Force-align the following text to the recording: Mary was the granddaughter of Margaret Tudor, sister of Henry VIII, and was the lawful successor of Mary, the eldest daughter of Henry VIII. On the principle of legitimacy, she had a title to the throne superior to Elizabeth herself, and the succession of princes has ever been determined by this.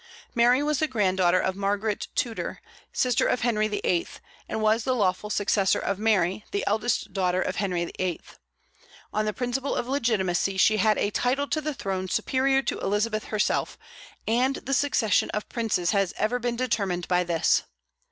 Mary 0.33 0.63
was 0.63 0.79
the 0.79 0.87
granddaughter 0.87 1.39
of 1.39 1.55
Margaret 1.55 2.07
Tudor, 2.15 2.59
sister 2.91 3.27
of 3.27 3.41
Henry 3.41 3.67
VIII, 3.67 4.07
and 4.49 4.59
was 4.59 4.83
the 4.83 4.95
lawful 4.95 5.29
successor 5.29 5.77
of 5.77 5.99
Mary, 5.99 6.43
the 6.49 6.63
eldest 6.65 7.13
daughter 7.13 7.39
of 7.39 7.57
Henry 7.57 7.85
VIII. 7.85 8.19
On 9.13 9.25
the 9.25 9.31
principle 9.31 9.75
of 9.75 9.87
legitimacy, 9.87 10.57
she 10.57 10.77
had 10.77 10.97
a 10.97 11.11
title 11.11 11.47
to 11.49 11.61
the 11.61 11.75
throne 11.75 12.07
superior 12.09 12.63
to 12.63 12.79
Elizabeth 12.79 13.25
herself, 13.25 13.77
and 14.27 14.55
the 14.55 14.73
succession 14.73 15.29
of 15.35 15.47
princes 15.49 15.91
has 15.91 16.15
ever 16.17 16.39
been 16.39 16.55
determined 16.55 17.07
by 17.07 17.23
this. 17.23 17.61